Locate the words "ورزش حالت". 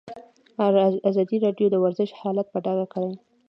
1.83-2.47